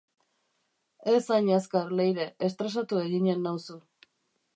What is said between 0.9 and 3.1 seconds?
Ez hain azkar, Leire, estresatu